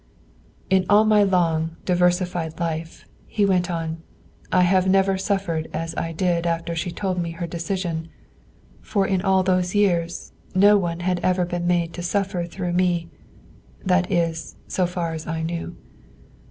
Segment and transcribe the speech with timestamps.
[0.71, 4.01] "In all my long, diversified life," he went on,
[4.51, 8.07] "I had never suffered as I did after she told me her decision,
[8.81, 13.09] for in all those years no one had ever been made to suffer through me;
[13.85, 15.75] that is, so far as I knew.